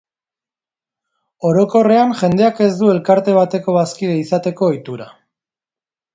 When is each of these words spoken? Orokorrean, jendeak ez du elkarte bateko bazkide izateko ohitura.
Orokorrean, 1.49 2.15
jendeak 2.21 2.63
ez 2.69 2.71
du 2.81 2.91
elkarte 2.95 3.37
bateko 3.41 3.77
bazkide 3.79 4.19
izateko 4.23 4.73
ohitura. 4.73 5.11